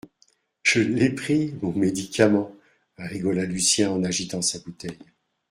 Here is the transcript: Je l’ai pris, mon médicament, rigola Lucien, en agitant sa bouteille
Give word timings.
Je 0.63 0.79
l’ai 0.81 1.11
pris, 1.13 1.53
mon 1.61 1.73
médicament, 1.73 2.51
rigola 2.97 3.45
Lucien, 3.45 3.91
en 3.91 4.03
agitant 4.03 4.41
sa 4.41 4.57
bouteille 4.57 4.97